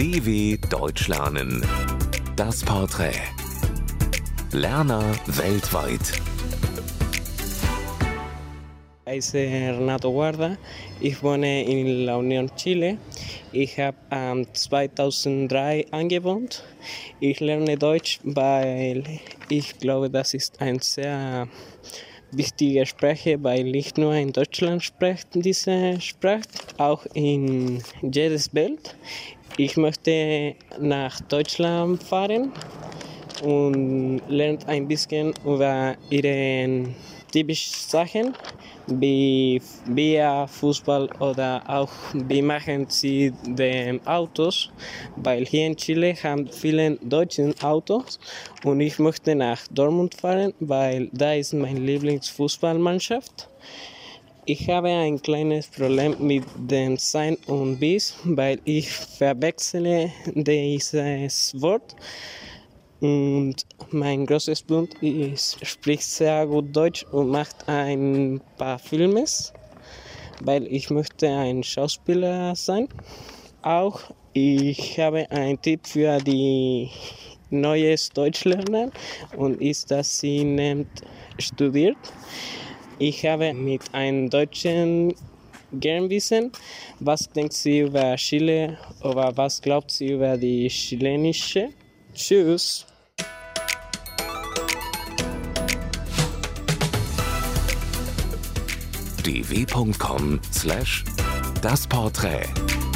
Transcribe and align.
DW 0.00 0.56
Deutsch 0.70 1.08
lernen. 1.08 1.62
Das 2.34 2.64
Porträt. 2.64 3.20
Lerner 4.50 5.04
weltweit. 5.26 6.00
Ich 9.04 9.12
heiße 9.12 9.36
Renato 9.36 10.10
Guarda, 10.10 10.56
ich 11.00 11.22
wohne 11.22 11.64
in 11.64 12.06
La 12.06 12.16
Union, 12.16 12.50
Chile. 12.56 12.96
Ich 13.52 13.78
habe 13.78 13.98
ähm, 14.10 14.46
2003 14.50 15.88
angewohnt. 15.90 16.64
Ich 17.20 17.40
lerne 17.40 17.76
Deutsch, 17.76 18.20
weil 18.24 19.04
ich 19.50 19.78
glaube, 19.80 20.08
das 20.08 20.32
ist 20.32 20.62
eine 20.62 20.80
sehr 20.80 21.46
wichtige 22.32 22.86
Sprache, 22.86 23.42
weil 23.42 23.64
nicht 23.64 23.98
nur 23.98 24.14
in 24.14 24.32
Deutschland 24.32 24.82
spricht 24.82 25.28
diese 25.34 26.00
Sprache, 26.00 26.42
auch 26.78 27.06
in 27.14 27.82
jedes 28.02 28.54
Welt. 28.54 28.96
Ich 29.56 29.76
möchte 29.76 30.54
nach 30.80 31.20
Deutschland 31.22 32.02
fahren 32.02 32.52
und 33.42 34.20
lernt 34.28 34.68
ein 34.68 34.86
bisschen 34.86 35.32
über 35.44 35.94
ihre 36.10 36.84
typischen 37.32 37.74
Sachen 37.74 38.34
wie 38.86 39.62
Bier, 39.86 40.46
Fußball 40.48 41.08
oder 41.20 41.62
auch 41.66 41.90
wie 42.12 42.42
machen 42.42 42.86
sie 42.88 43.32
die 43.44 44.00
Autos, 44.04 44.70
weil 45.16 45.46
hier 45.46 45.66
in 45.66 45.76
Chile 45.76 46.14
haben 46.22 46.48
viele 46.48 46.96
deutsche 46.96 47.54
Autos 47.62 48.18
und 48.64 48.80
ich 48.80 48.98
möchte 48.98 49.34
nach 49.34 49.60
Dortmund 49.70 50.14
fahren, 50.14 50.54
weil 50.60 51.08
da 51.12 51.34
ist 51.34 51.54
meine 51.54 51.80
Lieblingsfußballmannschaft. 51.80 53.48
Ich 54.46 54.68
habe 54.68 54.88
ein 54.88 55.22
kleines 55.22 55.68
Problem 55.68 56.16
mit 56.18 56.44
dem 56.56 56.96
Sein 56.96 57.36
und 57.46 57.78
Bis, 57.78 58.16
weil 58.24 58.58
ich 58.64 58.90
verwechsle 58.90 60.10
dieses 60.34 61.54
Wort. 61.60 61.94
Und 63.00 63.64
mein 63.92 64.26
großes 64.26 64.62
Bund 64.62 64.94
ist, 65.02 65.64
spricht 65.66 66.02
sehr 66.02 66.46
gut 66.46 66.76
Deutsch 66.76 67.04
und 67.12 67.30
macht 67.30 67.66
ein 67.66 68.42
paar 68.58 68.78
Filme, 68.78 69.24
weil 70.42 70.66
ich 70.66 70.90
möchte 70.90 71.28
ein 71.28 71.62
Schauspieler 71.62 72.54
sein. 72.54 72.88
Auch 73.62 74.00
ich 74.34 75.00
habe 75.00 75.30
einen 75.30 75.60
Tipp 75.60 75.86
für 75.86 76.18
die 76.18 76.90
neues 77.48 78.10
Deutsch 78.10 78.44
lernen 78.44 78.92
und 79.36 79.60
ist, 79.62 79.90
dass 79.90 80.20
sie 80.20 80.44
nimmt 80.44 81.02
studiert. 81.38 81.96
Ich 82.98 83.24
habe 83.24 83.54
mit 83.54 83.82
einem 83.94 84.28
Deutschen 84.28 85.14
gern 85.72 86.10
wissen, 86.10 86.52
was 86.98 87.28
denkt 87.30 87.54
sie 87.54 87.80
über 87.80 88.14
Chile 88.16 88.76
oder 89.02 89.34
was 89.36 89.60
glaubt 89.62 89.90
sie 89.90 90.08
über 90.12 90.36
die 90.36 90.68
chilenische. 90.68 91.70
Tschüss. 92.14 92.89
dw.com/das 99.30 101.04
Porträt 101.86 102.89